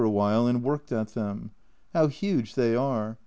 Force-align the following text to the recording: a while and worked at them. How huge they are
a 0.03 0.09
while 0.09 0.47
and 0.47 0.63
worked 0.63 0.91
at 0.91 1.09
them. 1.13 1.51
How 1.93 2.07
huge 2.07 2.55
they 2.55 2.75
are 2.75 3.17